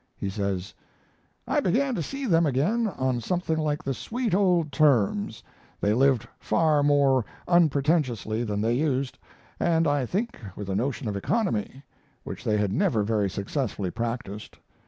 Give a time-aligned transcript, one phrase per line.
[0.17, 0.73] He says:
[1.47, 5.43] "I began to see them again on something like the sweet old terms.
[5.79, 9.19] They lived far more unpretentiously than they used,
[9.59, 11.83] and I think with a notion of economy,
[12.23, 14.57] which they had never very successfully practised.